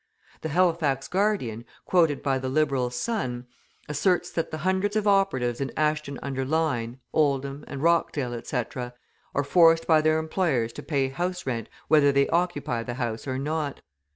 The 0.41 0.49
Halifax 0.49 1.07
Guardian, 1.07 1.63
quoted 1.85 2.23
by 2.23 2.39
the 2.39 2.49
Liberal 2.49 2.89
Sun, 2.89 3.45
asserts 3.87 4.31
that 4.31 4.51
hundreds 4.51 4.95
of 4.95 5.05
operatives 5.05 5.61
in 5.61 5.71
Ashton 5.77 6.17
under 6.23 6.43
Lyne, 6.43 6.97
Oldham, 7.13 7.63
and 7.67 7.83
Rochdale, 7.83 8.33
etc., 8.33 8.95
are 9.35 9.43
forced 9.43 9.85
by 9.85 10.01
their 10.01 10.17
employers 10.17 10.73
to 10.73 10.81
pay 10.81 11.09
house 11.09 11.45
rent 11.45 11.69
whether 11.87 12.11
they 12.11 12.27
occupy 12.29 12.81
the 12.81 12.95
house 12.95 13.27
or 13.27 13.37
not. 13.37 13.81